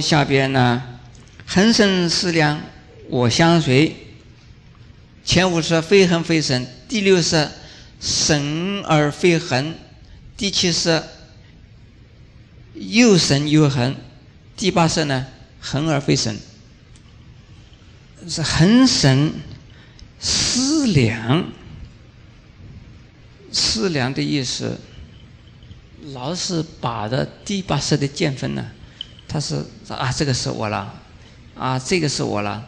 [0.00, 0.82] 下边呢，
[1.46, 2.60] 恒生思量，
[3.08, 3.96] 我相随。
[5.24, 7.48] 前五是非恒非神，第六是
[8.00, 9.74] 神而非恒，
[10.36, 11.02] 第七是
[12.74, 13.94] 又神又恒，
[14.56, 15.26] 第八是呢
[15.60, 16.36] 恒而非神。
[18.28, 19.32] 是恒神
[20.18, 21.50] 思量，
[23.52, 24.78] 思量的意思，
[26.12, 28.66] 老是把的第八识的见分呢，
[29.30, 30.92] 他是啊这个是我了，
[31.54, 32.66] 啊这个是我了。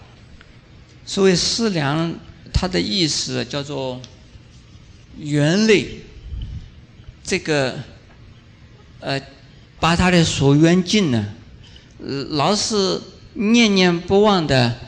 [1.05, 2.15] 所谓思量，
[2.53, 4.01] 它的意思叫做
[5.19, 6.03] 缘类，
[7.25, 7.75] 这个
[9.01, 9.21] 呃
[9.81, 11.27] 把他的所缘境呢，
[12.31, 13.01] 老是
[13.35, 14.79] 念念不忘的。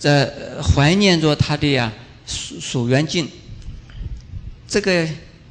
[0.00, 0.32] 在
[0.62, 1.92] 怀念着他的呀
[2.24, 3.28] 所所缘境，
[4.66, 5.06] 这个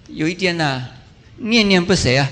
[0.08, 0.88] 有一点呢，
[1.38, 2.28] 念念不舍啊。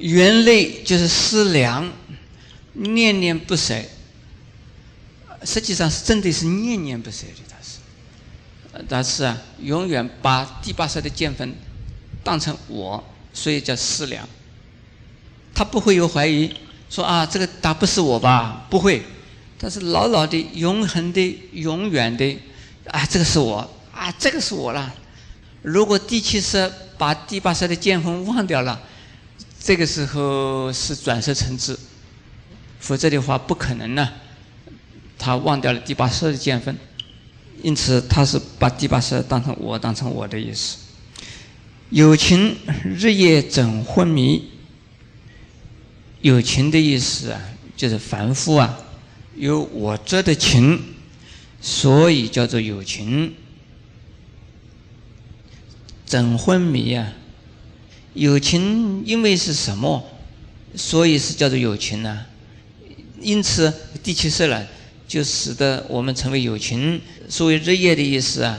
[0.00, 1.92] 原类就是思量，
[2.72, 3.74] 念念不舍，
[5.44, 11.54] 实际上是真的是念念不舍的，他是，但是啊，永远把第八识的见分
[12.24, 14.26] 当成我，所以叫思量。
[15.54, 16.50] 他不会有怀疑，
[16.88, 18.66] 说啊，这个他不是我吧？
[18.70, 19.02] 不会。
[19.58, 22.38] 他是牢牢的、永恒的、永远的，
[22.86, 24.90] 啊，这个是我，啊，这个是我了。
[25.60, 28.80] 如果第七识把第八识的见分忘掉了，
[29.62, 31.78] 这个时候是转色成智，
[32.80, 34.10] 否则的话不可能呢。
[35.18, 36.74] 他忘掉了第八识的见分，
[37.62, 40.78] 因此他是把第八识当成我，当成我的意思。
[41.90, 44.48] 有情日夜整昏迷，
[46.22, 47.40] 有情的意思啊，
[47.76, 48.78] 就是凡夫啊。
[49.36, 50.82] 有我这的情，
[51.60, 53.34] 所以叫做有情。
[56.06, 57.12] 整昏迷啊，
[58.14, 60.04] 友情因为是什么，
[60.74, 62.26] 所以是叫做友情呢？
[63.20, 63.72] 因此
[64.02, 64.66] 第七识了，
[65.06, 67.00] 就使得我们成为友情。
[67.28, 68.58] 所谓日夜的意思啊，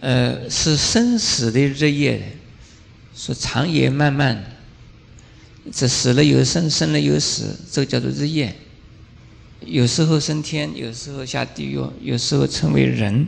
[0.00, 2.36] 呃，是生死的日夜，
[3.16, 4.44] 说长夜漫漫。
[5.72, 8.54] 这死了有生，生了有死，这个叫做日夜。
[9.64, 13.26] 有时候升天，有时候下地狱，有时候成为人，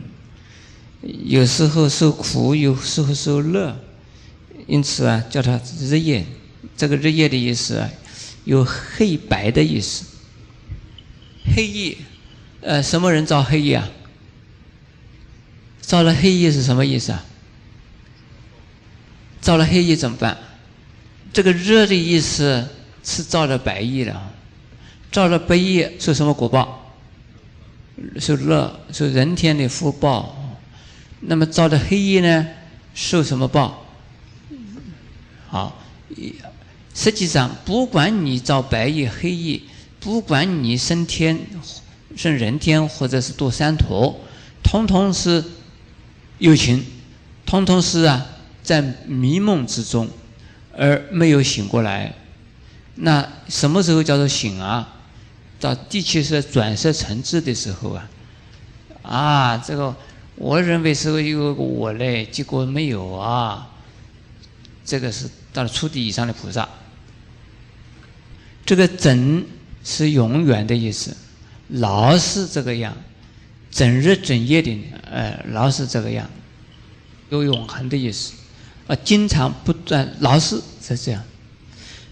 [1.01, 3.79] 有时候受苦，有时候受乐。
[4.67, 6.25] 因此啊，叫它日夜。
[6.75, 7.89] 这个日夜的意思啊，
[8.43, 10.05] 有黑白的意思。
[11.55, 11.97] 黑夜，
[12.61, 13.89] 呃，什么人造黑夜啊？
[15.79, 17.23] 造了黑夜是什么意思啊？
[19.39, 20.37] 造了黑夜怎么办？
[21.31, 22.67] 这个热的意思
[23.03, 24.33] 是造了白夜了，
[25.11, 26.95] 造了白夜受什么果报？
[28.19, 30.57] 受热，受人天的福报。
[31.21, 32.47] 那么造的黑夜呢？
[32.95, 33.84] 受什么报？
[35.55, 35.73] 啊，
[36.93, 39.61] 实际上不管你造白夜、黑夜，
[39.99, 41.39] 不管你升天、
[42.15, 44.15] 升人天，或者是堕三途，
[44.63, 45.43] 通通是
[46.39, 46.83] 有情，
[47.45, 48.25] 通通是啊，
[48.61, 50.09] 在迷梦之中。
[50.77, 52.13] 而没有醒过来，
[52.95, 54.93] 那什么时候叫做醒啊？
[55.57, 58.09] 到第七识转色成智的时候啊，
[59.01, 59.95] 啊，这个
[60.35, 63.69] 我认为是有个我嘞，结果没有啊。
[64.85, 66.69] 这个是到了初地以上的菩萨。
[68.65, 69.45] 这个整
[69.83, 71.15] 是永远的意思，
[71.69, 72.95] 老是这个样，
[73.69, 74.79] 整日整夜的，
[75.09, 76.29] 呃，老是这个样，
[77.29, 78.33] 有永恒的意思。
[78.87, 81.23] 啊，经常不断，老是是这样，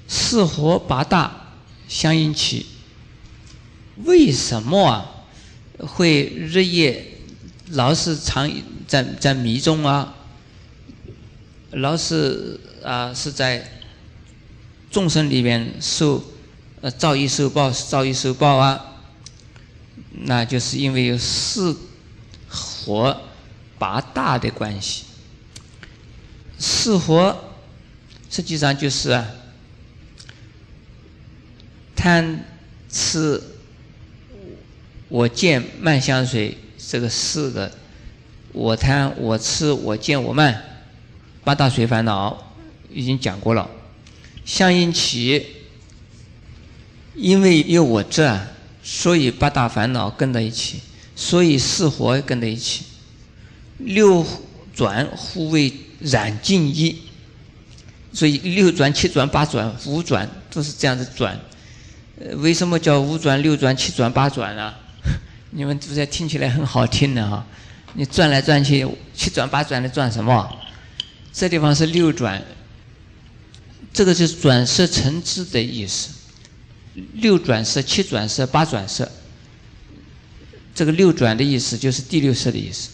[0.08, 1.54] 四活八大
[1.88, 2.66] 相应起。
[4.06, 5.06] 为什么啊
[5.78, 7.20] 会日夜
[7.70, 8.52] 老是常
[8.88, 10.16] 在在迷中啊？
[11.74, 13.68] 老是啊是在
[14.92, 16.24] 众生里面受
[16.82, 19.02] 呃造业受报，造业受报啊？
[20.26, 21.76] 那就是因为有四
[22.50, 23.22] 活
[23.80, 25.06] 八大的关系。
[26.60, 27.44] 四活
[28.30, 29.28] 实际上就是啊，
[31.96, 32.46] 贪、
[32.90, 33.42] 吃、
[35.10, 37.72] 我见、慢相随这个四个，
[38.52, 40.73] 我贪、我吃、我见、我慢，
[41.44, 42.54] 八大随烦恼
[42.92, 43.70] 已经讲过了。
[44.46, 45.46] 相应起，
[47.16, 48.40] 因为有我这，
[48.84, 50.80] 所以八大烦恼跟在一起，
[51.16, 52.86] 所以四活跟在一起，
[53.78, 54.26] 六
[54.74, 55.74] 转互为。
[56.04, 56.94] 染净一，
[58.12, 61.40] 所以六转、七转、八转、五转都是这样子转。
[62.20, 64.74] 呃，为什么叫五转、六转、七转、八转呢？
[65.52, 67.46] 你们都在听起来很好听的哈。
[67.94, 68.86] 你转来转去，
[69.16, 70.46] 七转八转的转什么？
[71.34, 72.44] 这地方是六转，
[73.92, 76.10] 这个是转色成智的意思。
[77.14, 79.12] 六转色、七转色、八转色，
[80.76, 82.90] 这个六转的意思就是第六色的意思。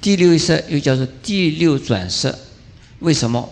[0.00, 2.36] 第六色又叫做第六转色，
[2.98, 3.48] 为什么？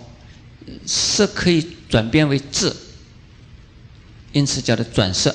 [0.85, 2.75] 色可以转变为智，
[4.33, 5.35] 因此叫做转色。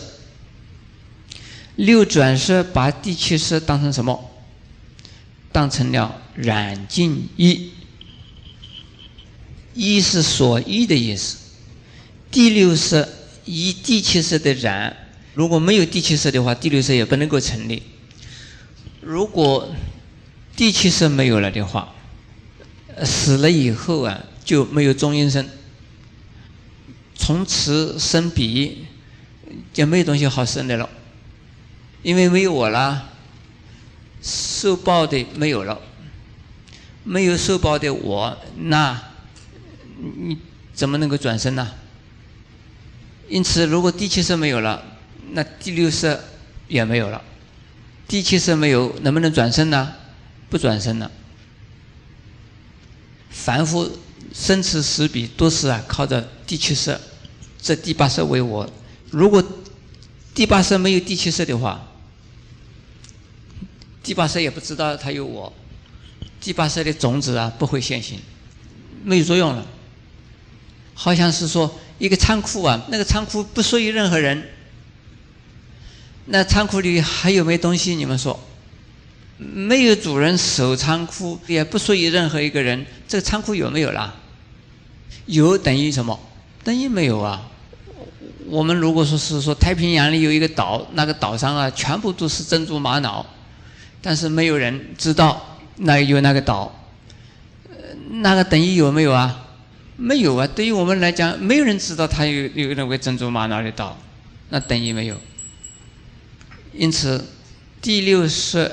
[1.78, 4.26] 六转色把第七色当成什么？
[5.52, 7.72] 当成了染净一，
[9.74, 11.38] 一是所依的意思。
[12.30, 13.08] 第六色
[13.46, 14.96] 依第七色的染，
[15.34, 17.82] 如果没有第七色的话，第六色也不能够成立。
[19.02, 19.74] 如果
[20.56, 21.94] 第七色没有了的话，
[23.04, 25.48] 死了以后啊就没有中阴身，
[27.16, 28.86] 从此生彼
[29.72, 30.90] 就没有东西好生的了，
[32.04, 33.10] 因为没有我了，
[34.22, 35.80] 受报的没有了，
[37.04, 39.02] 没有受报的我，那
[40.00, 40.38] 你
[40.74, 41.72] 怎么能够转身呢？
[43.30, 44.84] 因此，如果第七色没有了，
[45.31, 46.24] 那第六色
[46.68, 47.22] 也没有了。
[48.08, 49.94] 第七色没有，能不能转身呢？
[50.50, 51.12] 不转身了。
[53.30, 53.98] 凡夫
[54.34, 57.00] 生死死彼都是啊，靠着第七色，
[57.62, 58.70] 这第八色为我。
[59.12, 59.44] 如果
[60.34, 61.87] 第八色没有第七色的话，
[64.07, 65.51] 第八色也不知道它有我，
[66.39, 68.18] 第八色的种子啊不会现行，
[69.04, 69.65] 没有作用了。
[70.94, 71.77] 好像是说。
[72.00, 74.50] 一个仓库啊，那个仓库不属于任何人。
[76.25, 77.95] 那仓库里还有没有东西？
[77.95, 78.39] 你们说，
[79.39, 82.86] 没有主人守仓库，也不属于任何一个人。
[83.07, 84.13] 这个仓库有没有啦？
[85.25, 86.19] 有等于什么？
[86.63, 87.50] 等于没有啊。
[88.45, 93.25] 我们如果说是说太平洋里有一个岛，那个岛上啊全部都是珍珠玛瑙，
[94.02, 96.90] 但是没有人知道那有那个岛，
[98.10, 99.44] 那个等于有没有啊？
[100.00, 100.46] 没有啊！
[100.46, 103.98] 对于我们来讲，没有人知道他有有那个珍珠玛瑙的岛，
[104.50, 105.16] 那等于没有。
[106.72, 107.26] 因此，
[107.82, 108.72] 第六色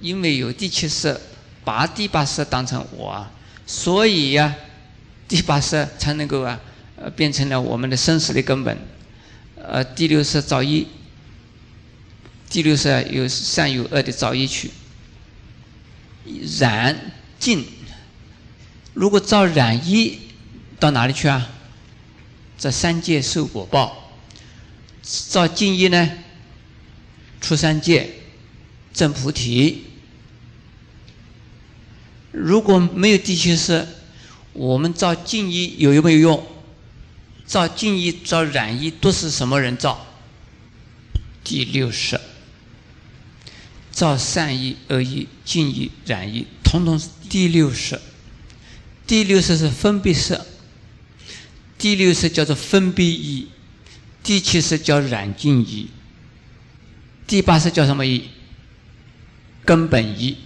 [0.00, 1.20] 因为有第七色，
[1.64, 3.24] 把第八色当成我，
[3.64, 4.52] 所以呀，
[5.28, 6.58] 第八色才能够啊，
[6.96, 8.76] 呃，变成了我们的生死的根本。
[9.56, 10.84] 呃，第六色造一，
[12.54, 14.70] 第六色有善有恶的造业去，
[16.60, 17.64] 染净。
[18.92, 20.20] 如果造染衣。
[20.78, 21.50] 到哪里去啊？
[22.58, 24.12] 这三界受果报，
[25.02, 26.10] 造净一呢？
[27.40, 28.10] 出三界，
[28.92, 29.84] 证菩提。
[32.30, 33.86] 如果没有第七识，
[34.52, 36.46] 我们造净衣有没有用？
[37.46, 40.06] 造净衣、造染衣都是什么人造？
[41.42, 42.20] 第六识。
[43.94, 48.00] 造善意、恶意、净意、染意，统统是第六识。
[49.06, 50.44] 第六识是分别色。
[51.78, 53.48] 第六识叫做分别意，
[54.22, 55.88] 第七识叫染净意，
[57.26, 58.24] 第八识叫什么意？
[59.64, 60.38] 根本意。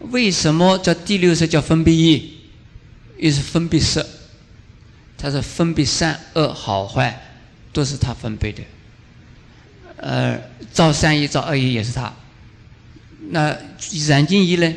[0.00, 2.32] 为什么叫第六识叫分别意？
[3.16, 4.06] 又是分别色，
[5.16, 7.38] 它是分别善恶好坏，
[7.72, 8.62] 都是它分别的。
[9.96, 10.40] 呃，
[10.72, 12.12] 造善意造恶意也是他。
[13.30, 13.56] 那
[14.06, 14.74] 染净意呢？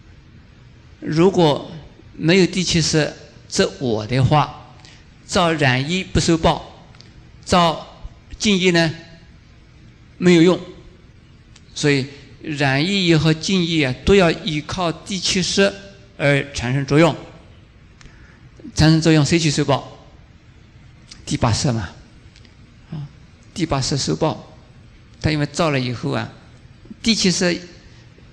[1.00, 1.70] 如果
[2.16, 3.12] 没有第七识。
[3.52, 4.76] 这我的话，
[5.26, 6.86] 造染一不受报，
[7.44, 7.84] 造
[8.38, 8.94] 净衣呢
[10.18, 10.60] 没有用，
[11.74, 12.06] 所以
[12.40, 15.74] 染衣也和净衣啊都要依靠第七识
[16.16, 17.12] 而产生作用，
[18.76, 19.98] 产生作用谁去受报？
[21.26, 21.90] 第八识嘛，
[23.60, 24.42] 第八识受报，
[25.20, 26.32] 他因为造了以后啊，
[27.02, 27.60] 第七识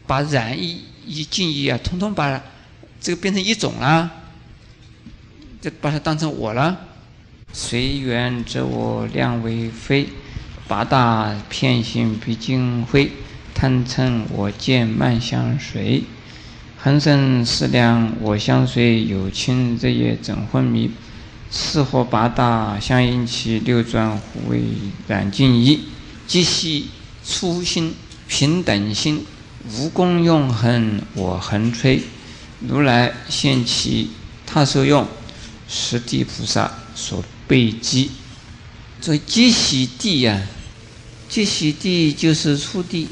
[0.05, 2.41] 把染衣与净衣啊，统统把
[3.01, 4.09] 这个变成一种了。
[5.59, 6.79] 就把它当成我了。
[7.51, 10.07] 随缘则我量为非，
[10.65, 13.11] 八大片心毕竟灰。
[13.53, 16.03] 贪嗔我见慢相随，
[16.77, 19.03] 恒生思量我相随。
[19.03, 20.89] 有情日夜怎昏迷？
[21.49, 24.61] 四惑八大相应起，六转互为
[25.07, 25.81] 染净一。
[26.27, 26.87] 即系
[27.25, 27.95] 初心
[28.27, 29.25] 平等心，
[29.71, 32.01] 无功用恒我恒吹。
[32.59, 34.09] 如来现其
[34.45, 35.07] 他受用。
[35.69, 38.11] 十地菩萨所备积，
[39.01, 40.41] 这积喜地呀，
[41.27, 43.09] 积喜地就是初地，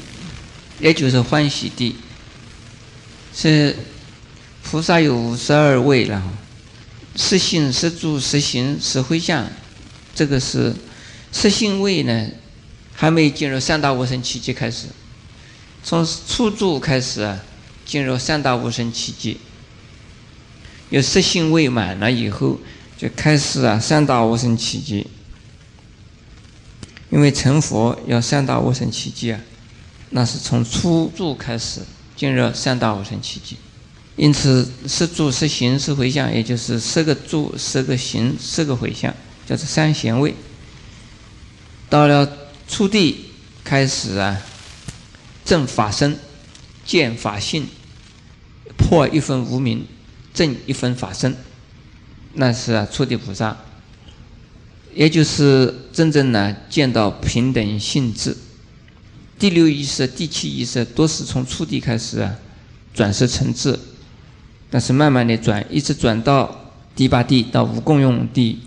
[0.80, 1.96] 也就是欢喜地。
[3.34, 3.76] 是
[4.62, 6.22] 菩萨有五十二位了，
[7.16, 9.48] 十行、十住、十行、十回向，
[10.14, 10.74] 这个是
[11.32, 12.28] 十行位呢，
[12.94, 14.86] 还没进入三大无生奇迹开始，
[15.82, 17.40] 从初住开始啊，
[17.86, 19.38] 进入三大无生奇迹。
[20.90, 22.60] 有色性未满了以后，
[22.96, 25.06] 就开始啊三大无生奇迹。
[27.10, 29.40] 因为成佛要三大无生奇迹啊，
[30.10, 31.80] 那是从初住开始
[32.14, 33.56] 进入三大无生奇迹。
[34.16, 39.14] 因此，十住、十行、十回向，也就是十个住、十个行、十个回向，
[39.46, 40.34] 叫做三贤位。
[41.90, 42.26] 到了
[42.66, 43.26] 初地
[43.62, 44.40] 开始啊，
[45.44, 46.18] 正法身，
[46.82, 47.66] 见法性，
[48.78, 49.84] 破一分无明，
[50.32, 51.36] 正一分法身，
[52.32, 53.54] 那是啊初地菩萨，
[54.94, 58.34] 也就是真正呢见到平等性质。
[59.38, 62.34] 第六意识、第七意识都是从初地开始啊
[62.94, 63.78] 转世成智。
[64.70, 68.60] 但是慢慢的转，一直转到第八地到无共用地，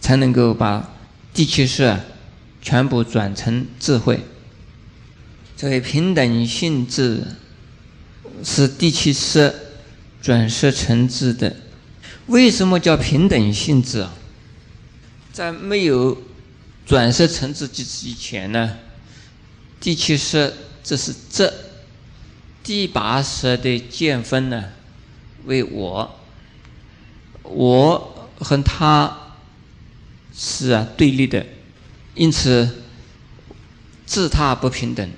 [0.00, 0.92] 才能够把
[1.34, 1.96] 第七识
[2.62, 4.20] 全部转成智慧。
[5.56, 7.22] 这位平等性质
[8.42, 9.54] 是第七识
[10.22, 11.54] 转世成智的。
[12.26, 14.14] 为什么叫平等性质啊？
[15.32, 16.16] 在没有
[16.86, 18.78] 转世成智之之前呢？
[19.80, 20.52] 第七识
[20.82, 21.52] 这是这，
[22.62, 24.64] 第八识的见分呢？
[25.44, 26.18] 为我，
[27.42, 29.36] 我和他
[30.34, 31.44] 是啊对立的，
[32.14, 32.82] 因此
[34.06, 35.10] 自他不平等。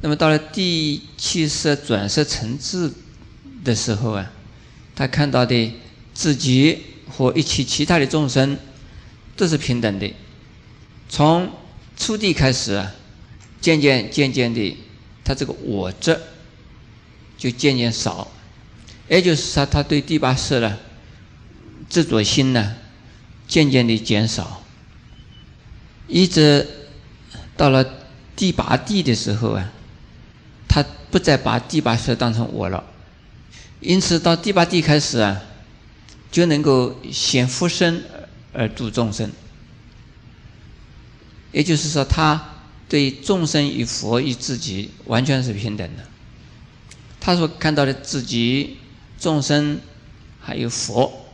[0.00, 2.92] 那么到了第七色转色成智
[3.62, 4.32] 的时候啊，
[4.96, 5.72] 他看到的
[6.12, 8.58] 自己和一切其他的众生
[9.36, 10.12] 都是平等的。
[11.08, 11.50] 从
[11.96, 12.92] 初地开始啊，
[13.60, 14.76] 渐渐渐渐的，
[15.22, 16.18] 他这个我执
[17.38, 18.30] 就渐渐少。
[19.08, 20.78] 也就是说，他对第八识呢
[21.90, 22.76] 执着心呢，
[23.46, 24.62] 渐渐的减少，
[26.06, 26.66] 一直
[27.56, 27.84] 到了
[28.34, 29.70] 第八地的时候啊，
[30.66, 32.82] 他不再把第八识当成我了，
[33.80, 35.42] 因此到第八地开始啊，
[36.30, 38.02] 就能够显福身
[38.54, 39.30] 而度众生。
[41.50, 42.42] 也就是说，他
[42.88, 46.04] 对众生与佛与自己完全是平等的，
[47.20, 48.78] 他所看到的自己。
[49.22, 49.80] 众生
[50.40, 51.26] 还有佛，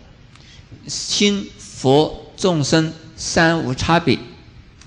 [0.87, 4.19] 心佛众生三无差别。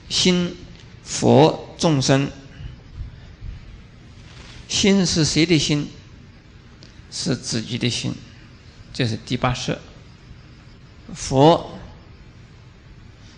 [0.08, 0.55] 心
[1.03, 2.29] 佛众生，
[4.67, 5.89] 心是谁的心？
[7.10, 8.13] 是自己的心，
[8.93, 9.75] 这是第八识。
[11.15, 11.79] 佛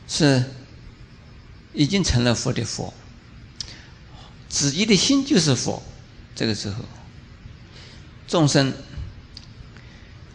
[0.10, 0.44] 是
[1.72, 2.94] 已经成了佛的佛，
[4.50, 5.82] 自己的心就是佛。
[6.36, 6.84] 这个时候，
[8.28, 8.74] 众生。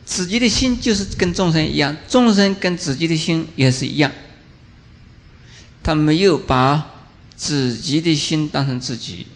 [0.09, 4.11] 自己的心就是跟众生一样，众生跟自己的心也是一样。
[5.83, 9.27] 他没有把自己的心当成自己，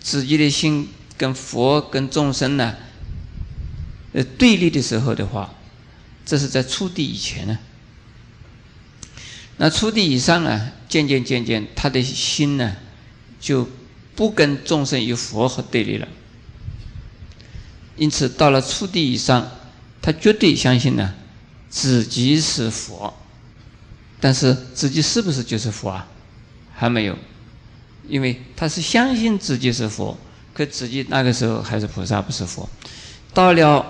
[0.00, 2.74] 自己的心跟佛跟众生呢，
[4.12, 5.54] 呃对立的时候的话，
[6.26, 7.56] 这是在初地以前呢。
[9.58, 12.76] 那初地以上啊，渐渐渐渐，他的心呢，
[13.40, 13.68] 就
[14.16, 16.08] 不跟众生与佛和对立了。
[18.00, 19.46] 因此，到了初地以上，
[20.00, 21.12] 他绝对相信呢，
[21.68, 23.12] 自己是佛。
[24.18, 26.08] 但是，自己是不是就是佛啊？
[26.74, 27.14] 还没有，
[28.08, 30.16] 因为他是相信自己是佛，
[30.54, 32.66] 可自己那个时候还是菩萨，不是佛。
[33.34, 33.84] 到了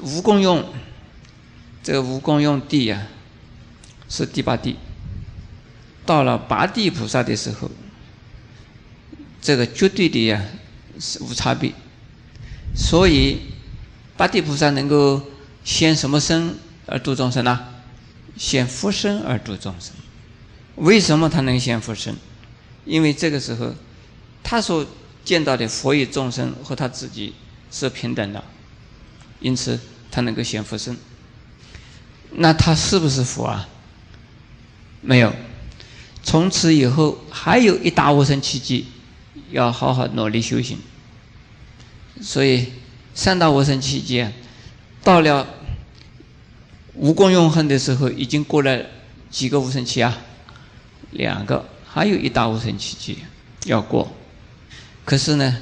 [0.00, 0.64] 无功用，
[1.82, 3.06] 这个无功用地呀，
[4.08, 4.76] 是第八地。
[6.06, 7.70] 到了八地菩萨的时候，
[9.42, 10.42] 这个绝对的呀
[10.98, 11.70] 是无差别。
[12.74, 13.38] 所以，
[14.16, 15.22] 八地菩萨能够
[15.62, 17.68] 现什么身而度众生呢？
[18.36, 19.92] 现佛身而度众生。
[20.76, 22.16] 为什么他能现佛身？
[22.84, 23.72] 因为这个时候，
[24.42, 24.84] 他所
[25.24, 27.34] 见到的佛与众生和他自己
[27.70, 28.42] 是平等的，
[29.38, 29.78] 因此
[30.10, 30.96] 他能够现佛身。
[32.32, 33.68] 那他是不是佛啊？
[35.00, 35.32] 没有。
[36.24, 38.86] 从此以后，还有一大无生奇迹，
[39.52, 40.78] 要好好努力修行。
[42.20, 42.72] 所以，
[43.14, 44.32] 三大无生期间，
[45.02, 45.46] 到了
[46.94, 48.80] 无功用恨的时候，已经过了
[49.30, 50.16] 几个无生期啊？
[51.10, 53.16] 两个，还有一大无生期间
[53.66, 54.12] 要过。
[55.04, 55.58] 可是呢，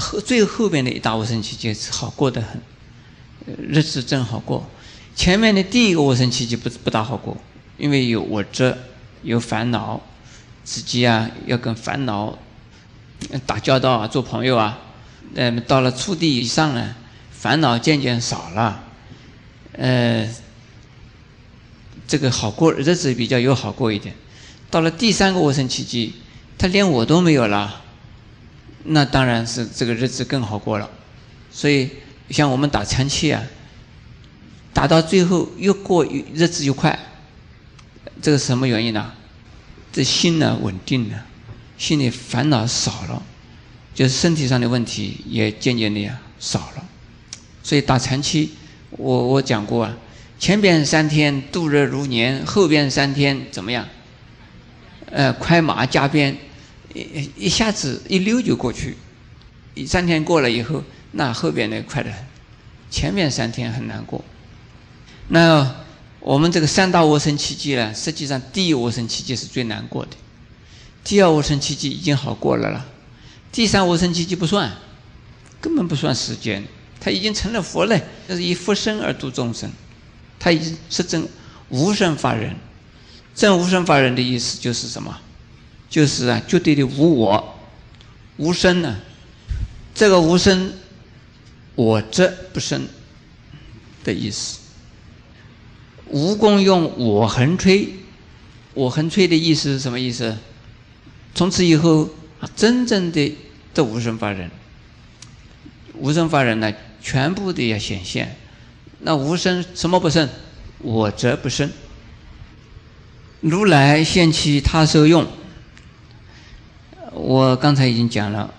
[0.00, 2.60] 后最后边的一大无生期间是好过得很，
[3.56, 4.68] 日子正好过。
[5.14, 7.36] 前面的第一个无生期间不不大好过，
[7.76, 8.76] 因为有我执，
[9.22, 10.00] 有烦恼，
[10.64, 12.38] 自己啊要跟烦恼
[13.46, 14.78] 打交道啊，做朋友啊。
[15.38, 16.96] 呃，到了初地以上呢，
[17.30, 18.82] 烦恼渐渐少了，
[19.74, 20.28] 呃，
[22.08, 24.12] 这个好过日子比较有好过一点。
[24.68, 26.14] 到了第三个无生奇迹，
[26.58, 27.82] 他连我都没有了，
[28.82, 30.90] 那当然是这个日子更好过了。
[31.52, 31.88] 所以，
[32.30, 33.40] 像我们打禅期啊，
[34.74, 36.04] 打到最后越过
[36.34, 36.98] 日子越快，
[38.20, 39.12] 这个什么原因呢？
[39.92, 41.24] 这心呢稳定了，
[41.78, 43.22] 心里烦恼少了，
[43.98, 46.88] 就是身体上的问题也渐渐的少了。
[47.64, 48.50] 所以打禅期，
[48.90, 49.96] 我我讲过啊，
[50.38, 53.84] 前边三天度日如年，后边三天怎么样？
[55.10, 56.38] 呃，快马加鞭，
[56.94, 58.96] 一一下子一溜就过去。
[59.84, 62.24] 三天过了以后，那后边的快得很，
[62.88, 64.24] 前面三天很难过。
[65.26, 65.74] 那
[66.20, 70.12] 我们这个三大无生奇迹呢，实际上第一无生奇迹是最难过的，
[71.02, 72.86] 第二无生奇迹已经好过了了，
[73.50, 74.72] 第三无生期就不算，
[75.60, 76.64] 根本不算时间，
[77.00, 79.70] 他已经成了佛了，就是以佛身而度众生，
[80.38, 81.26] 他已经是证
[81.68, 82.54] 无生法忍。
[83.34, 85.18] 证无生法忍的意思就是什么？
[85.88, 87.54] 就是啊，绝对的无我，
[88.36, 88.98] 无生呢。
[89.94, 90.72] 这个无生，
[91.74, 92.86] 我则不生
[94.04, 94.58] 的意思。
[96.10, 97.94] 无功用我横吹，
[98.74, 100.36] 我横吹的意思是什么意思？
[101.34, 102.08] 从此以后，
[102.56, 103.36] 真正的
[103.74, 104.50] 的无生法忍，
[105.94, 108.36] 无生法忍呢，全部都要显现。
[109.00, 110.28] 那无生什么不生？
[110.80, 111.70] 我则不生。
[113.40, 115.26] 如来现其他受用，
[117.12, 118.52] 我刚才已经讲了，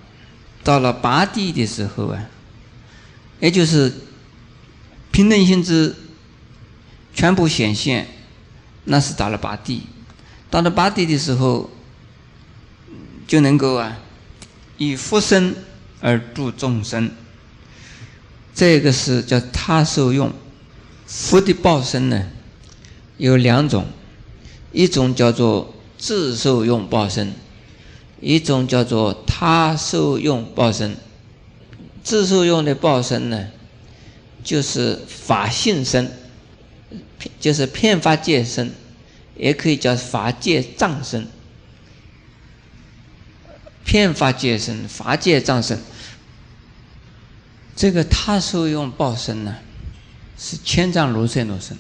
[0.64, 2.30] 到了八地的时候啊，
[3.42, 3.94] 也就是
[5.12, 5.94] 平等性质
[7.14, 8.08] 全部显现，
[8.86, 9.84] 那是到了八地。
[10.50, 11.70] 到了八地的时候，
[13.30, 14.00] 就能够啊，
[14.80, 15.56] 以福身
[16.02, 17.12] 而度众生。
[18.56, 20.34] 这个是叫他受用，
[21.06, 22.26] 福的报身呢，
[23.18, 23.86] 有两种。
[24.72, 27.34] 一种叫做自受用报身，
[28.20, 30.98] 一种叫做他受用报身。
[32.04, 33.50] 自受用的报身呢，
[34.44, 36.12] 就是法性身，
[37.40, 38.72] 就是片法界身，
[39.38, 41.28] 也可以叫法界藏身。
[43.90, 45.80] 片法界身、法界藏身，
[47.76, 49.56] 这个他受用报身呢，
[50.38, 51.76] 是千丈如水罗身。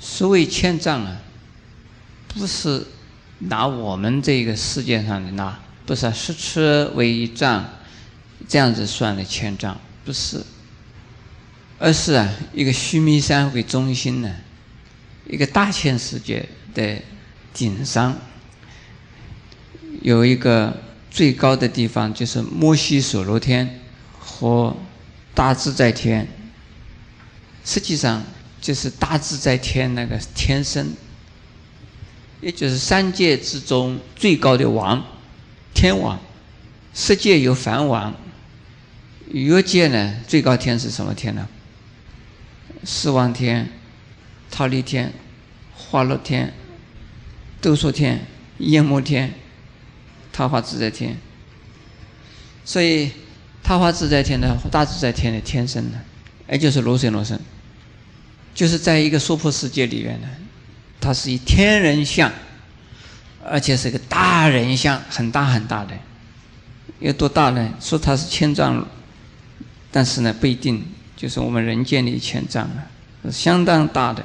[0.00, 1.20] 所谓千丈啊。
[2.34, 2.86] 不是
[3.38, 7.64] 拿我们这个世界上的那不是十尺为一丈
[8.46, 10.44] 这样子算的千丈，不是，
[11.78, 14.30] 而是啊一个须弥山为中心呢，
[15.26, 17.00] 一个大千世界的
[17.54, 18.16] 顶上
[20.02, 20.76] 有一个
[21.10, 23.80] 最高的地方，就是摩西所罗天
[24.18, 24.76] 和
[25.34, 26.28] 大自在天，
[27.64, 28.22] 实际上
[28.60, 30.92] 就是大自在天那个天身。
[32.40, 35.04] 也就是三界之中最高的王，
[35.74, 36.20] 天王，
[36.94, 38.14] 十界有梵王，
[39.32, 41.48] 欲界呢最高天是什么天呢？
[42.84, 43.68] 四王天、
[44.52, 45.12] 忉利天、
[45.74, 46.54] 化乐天、
[47.60, 48.24] 兜率天、
[48.58, 49.34] 焰摩天、
[50.38, 51.16] 桃花自在天。
[52.64, 53.10] 所以
[53.60, 55.98] 桃花自在天的大自在天的天身呢，
[56.48, 57.36] 也就是罗什罗身，
[58.54, 60.28] 就是在一个娑婆世界里面呢。
[61.00, 62.30] 它是以天人相，
[63.44, 65.90] 而且是个大人像，很大很大的，
[67.00, 67.74] 有多大呢？
[67.80, 68.86] 说它是千丈，
[69.90, 70.84] 但是呢不一定，
[71.16, 72.86] 就是我们人间的千丈啊，
[73.32, 74.24] 相当大的。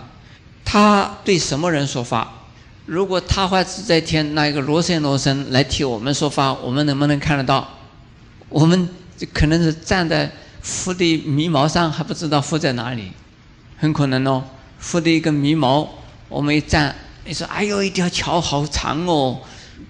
[0.64, 2.43] 他对什么人说法？
[2.86, 7.68] 如果他化自在天那一个罗身罗身来替我们说法，我们能不能看得到？
[8.50, 8.90] 我们
[9.34, 13.12] 可能是站在佛的眉毛上，还不知道佛在哪里，
[13.78, 14.44] 很可能哦，
[14.80, 15.90] 佛的一个眉毛。
[16.30, 19.40] 我们一站，你说：“哎呦，一条桥好长哦，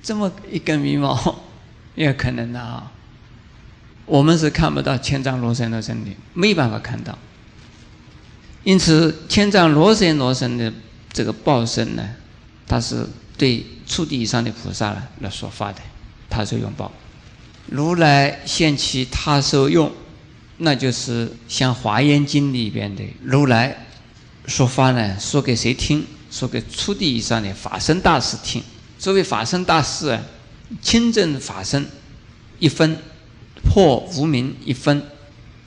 [0.02, 1.42] 这么一根眉毛，
[1.96, 2.92] 也可能的啊。”
[4.06, 7.18] 我们是看不到千丈罗身罗身的，没办法看到。
[8.64, 10.72] 因此，千丈罗森罗森的
[11.12, 12.04] 这个报身呢，
[12.68, 15.80] 它是对初地以上的菩萨来说法的，
[16.30, 16.92] 他受用报。
[17.68, 19.92] 如来现其他受用，
[20.58, 23.86] 那就是像《华严经》里边的如来
[24.48, 26.06] 说法呢，说给谁听？
[26.32, 28.64] 说给初地以上的法身大师听。
[28.98, 30.22] 作为法身大师啊，
[30.82, 31.86] 清正法身
[32.60, 32.98] 一分，
[33.64, 35.04] 破无明一分，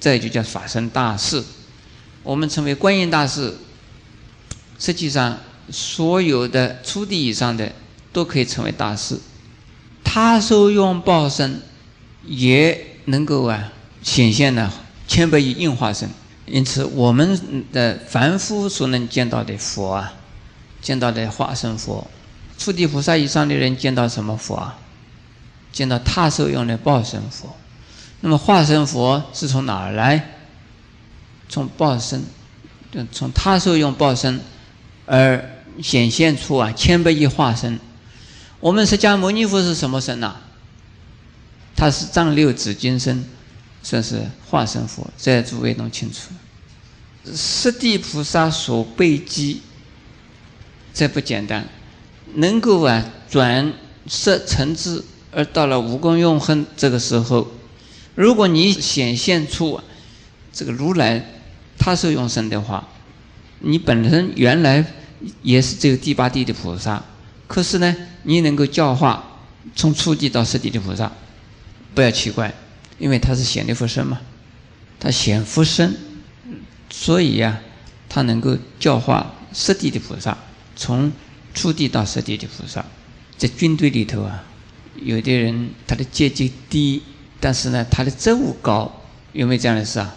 [0.01, 1.43] 这就叫法身大士。
[2.23, 3.55] 我们称为观音大士。
[4.79, 5.39] 实际上，
[5.71, 7.73] 所有的初地以上的
[8.13, 9.19] 都可以成为大师。
[10.05, 11.61] 他受用报身，
[12.25, 14.73] 也能够啊显现了
[15.09, 16.09] 千百亿应化身。
[16.47, 20.13] 因此，我们的凡夫所能见到的佛啊。
[20.81, 22.07] 见到的化身佛，
[22.57, 24.79] 初地菩萨以上的人见到什么佛啊？
[25.73, 27.57] 见到他受用的报身佛。
[28.21, 30.37] 那么化身佛是从哪儿来？
[31.49, 32.23] 从报身，
[33.11, 34.41] 从他受用报身
[35.07, 37.79] 而显现出啊千百亿化身。
[38.61, 40.37] 我们释迦牟尼佛是什么身呐？
[41.77, 43.25] 他是藏六指金身，
[43.83, 45.07] 算是化身佛。
[45.17, 46.31] 在诸位弄清楚，
[47.35, 49.61] 十地菩萨所被机，
[50.95, 51.69] 这不简单，
[52.35, 53.73] 能够啊转
[54.07, 57.47] 色成智，而到了无功用恨这个时候，
[58.15, 59.79] 如果你显现出
[60.51, 61.23] 这个如来
[61.77, 62.89] 他是用身的话，
[63.61, 64.83] 你本身原来
[65.43, 67.03] 也是只有第八地的菩萨，
[67.47, 69.41] 可是呢，你能够教化
[69.75, 71.11] 从初地到十地的菩萨。
[71.95, 72.53] 不要奇怪，
[72.99, 74.21] 因为他是显力佛身嘛，
[75.01, 75.97] 他显佛身，
[76.91, 77.59] 所以呀，
[78.09, 80.37] 他能够教化十地的菩萨，
[80.77, 81.11] 从
[81.55, 82.85] 初地到十地的菩萨。
[83.39, 84.45] 在军队里头啊，
[85.03, 87.03] 有的人他的阶级低，
[87.41, 89.03] 但是呢，他的职务高，
[89.33, 90.15] 有没有这样的事啊？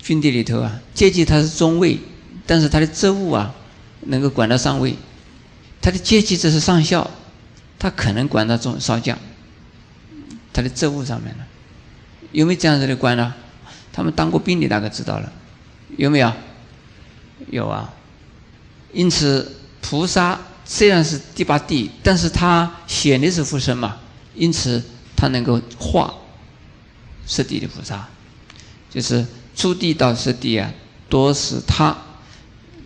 [0.00, 1.98] 军队里头啊，阶级他是中尉，
[2.44, 3.54] 但是他的职务啊，
[4.02, 4.96] 能够管到上尉，
[5.80, 7.10] 他的阶级只是上校，
[7.78, 9.18] 他可能管到中少将。
[10.52, 11.44] 他的职务上面呢，
[12.30, 13.34] 有没有这样子的官呢？
[13.92, 15.32] 他们当过兵的大概知道了，
[15.96, 16.32] 有没有？
[17.50, 17.92] 有啊。
[18.92, 23.96] 因此，菩萨虽然是第八地，但是他显的是佛身嘛，
[24.34, 24.82] 因此
[25.16, 26.12] 他能够化
[27.26, 28.06] 十地的菩萨，
[28.90, 30.70] 就是初地到十地啊，
[31.08, 31.96] 都是他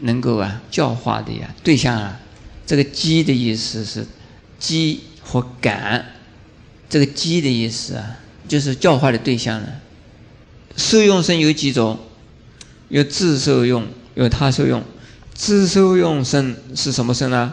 [0.01, 2.21] 能够啊教化的呀对象啊。
[2.67, 4.07] 这个“机”的意思是
[4.59, 6.05] “机”和“感”。
[6.91, 9.69] 这个“机”的意思啊，就是教化的对象了。
[10.77, 11.99] 受用身有几种？
[12.89, 14.83] 有自受用，有他受用。
[15.35, 17.53] 自受用身是什么身呢？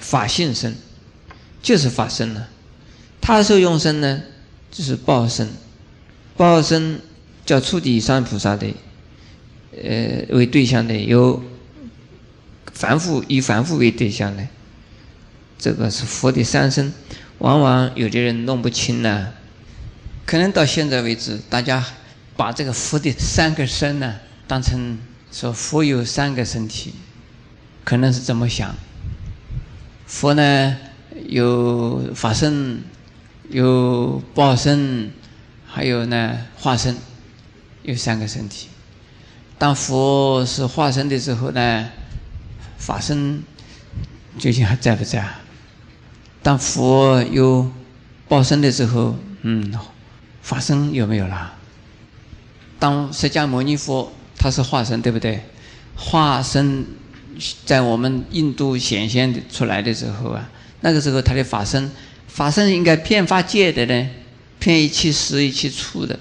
[0.00, 0.76] 法性身，
[1.62, 2.48] 就是法身了。
[3.20, 4.22] 他受用身呢，
[4.70, 5.48] 就是报身。
[6.36, 7.00] 报身
[7.46, 8.66] 叫初地三菩萨的，
[9.82, 11.42] 呃，为对象的有
[12.72, 14.46] 凡夫，以凡夫为对象的，
[15.58, 16.92] 这个是佛的三身。
[17.38, 19.32] 往往有的人弄不清呢，
[20.24, 21.84] 可能到现在为止，大家
[22.36, 24.14] 把这个佛的三个身呢，
[24.46, 24.98] 当成
[25.32, 26.94] 说佛有三个身体，
[27.84, 28.74] 可能是这么想。
[30.06, 30.76] 佛呢
[31.26, 32.82] 有法身，
[33.50, 35.10] 有报身，
[35.66, 36.96] 还有呢化身，
[37.82, 38.68] 有三个身体。
[39.58, 41.88] 当佛是化身的时候呢，
[42.76, 43.42] 法身
[44.38, 45.40] 究竟还在不在啊？
[46.42, 47.70] 当佛有
[48.28, 49.72] 报身的时候，嗯，
[50.42, 51.54] 法身有没有啦？
[52.78, 55.40] 当释迦牟尼佛他是化身，对不对？
[55.96, 56.84] 化身
[57.64, 61.90] 在我们印度显现出来的时候啊，那个时候他的法身，
[62.26, 64.10] 法身应该遍法界的呢，
[64.58, 66.18] 遍一切时一切处的。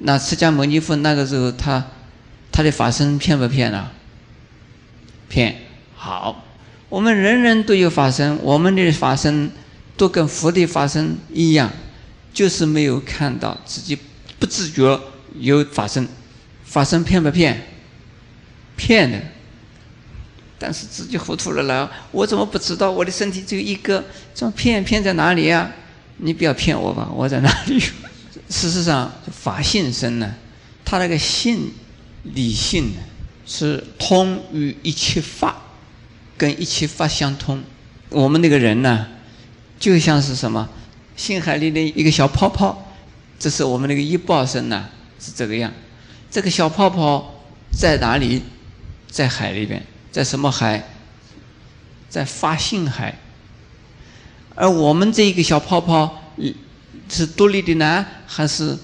[0.00, 1.82] 那释迦牟尼佛那个时候他
[2.58, 3.92] 他的法身骗不骗啊？
[5.28, 5.58] 骗，
[5.94, 6.44] 好。
[6.88, 9.48] 我们人人都有法身，我们的法身
[9.96, 11.70] 都跟佛的法身一样，
[12.34, 13.96] 就是没有看到自己
[14.40, 15.00] 不自觉
[15.38, 16.08] 有法身，
[16.64, 17.64] 法身骗不骗？
[18.76, 19.20] 骗的。
[20.58, 24.04] 但是自己糊涂了了，我怎么不知道我的身体只有一个？
[24.34, 25.70] 这么骗骗在哪里呀？
[26.16, 27.78] 你不要骗我吧，我在哪里？
[28.50, 30.34] 事实上，法性身呢，
[30.84, 31.70] 它那个性
[32.34, 33.00] 理性呢，
[33.46, 35.62] 是通于一切法。
[36.36, 37.60] 跟一切法相通，
[38.10, 39.08] 我们那个人呢，
[39.76, 40.68] 就像是什么，
[41.16, 42.94] 心海里的一个小泡泡，
[43.40, 44.88] 这是我们那个一报身呢，
[45.18, 45.72] 是这个样。
[46.30, 48.40] 这个小泡泡在哪里？
[49.10, 50.88] 在海里边，在什么海？
[52.08, 53.18] 在发性海。
[54.54, 56.22] 而我们这一个小泡泡，
[57.08, 58.78] 是独立的呢，还是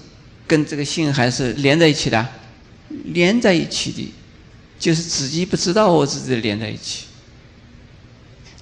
[0.45, 2.27] 跟这个性海是连在一起的？
[2.89, 4.13] 连在一起的，
[4.79, 7.05] 就是自己不知道我自己连在一起。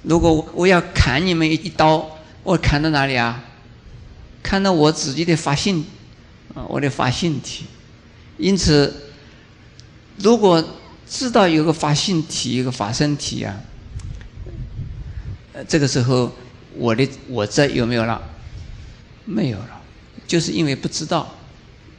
[0.04, 3.44] 如果我要砍你们一刀，我砍到哪里啊？
[4.42, 5.86] 砍到我自己的发性，
[6.54, 7.66] 啊，我的发性体。
[8.38, 9.12] 因此，
[10.18, 10.62] 如果
[11.08, 13.56] 知道有个发性体，有个发身体啊，
[15.68, 16.32] 这个时候
[16.76, 18.22] 我的我这有没有了？
[19.24, 19.82] 没有了，
[20.28, 21.34] 就是因为不知道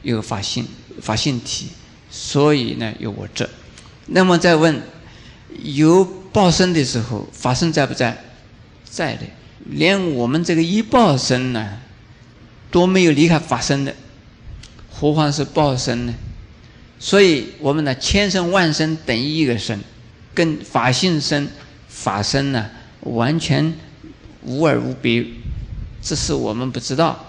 [0.03, 0.67] 有发性
[1.01, 1.69] 发性体，
[2.15, 3.49] 所以呢有我这。
[4.05, 4.81] 那么再问
[5.63, 6.23] 有。
[6.35, 8.21] 报身的时候，法身在不在？
[8.83, 9.21] 在的。
[9.67, 11.77] 连我们这个一报身呢，
[12.69, 13.95] 都没有离开法身的，
[14.91, 16.13] 何况是报身呢？
[16.99, 19.79] 所以，我们呢，千生万生等于一个身，
[20.33, 21.47] 跟法性身、
[21.87, 23.73] 法身呢，完全
[24.43, 25.25] 无二无别。
[26.01, 27.27] 这是我们不知道，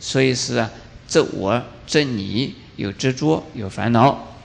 [0.00, 0.70] 所以是啊，
[1.06, 4.37] 这我这你有执着，有烦恼。